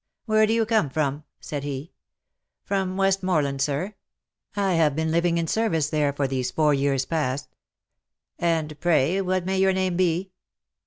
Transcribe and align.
"Where 0.25 0.47
do 0.47 0.53
you 0.53 0.65
come 0.65 0.89
from?" 0.89 1.25
said 1.49 1.63
he." 1.63 1.91
From 2.63 2.97
Westmorland, 2.97 3.61
sir. 3.61 3.93
I 4.55 4.73
have 4.73 4.95
been 4.95 5.11
living 5.11 5.37
in 5.37 5.45
service 5.45 5.91
there 5.91 6.11
for 6.11 6.27
these 6.27 6.49
four 6.49 6.73
years 6.73 7.05
past."" 7.05 7.55
And 8.39 8.79
pray 8.79 9.21
what 9.21 9.45
may 9.45 9.59
your 9.59 9.73
name 9.73 9.97
be 9.97 10.31